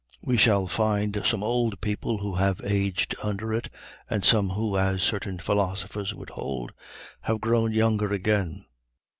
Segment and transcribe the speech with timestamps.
[0.23, 3.69] We shall find some old people who have aged under it,
[4.09, 6.71] and some who, as certain philosophers would hold,
[7.19, 8.65] have grown younger again.